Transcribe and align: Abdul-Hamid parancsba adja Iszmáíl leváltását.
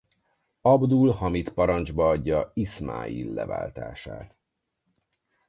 Abdul-Hamid 0.61 1.49
parancsba 1.49 2.09
adja 2.09 2.51
Iszmáíl 2.53 3.33
leváltását. 3.33 4.35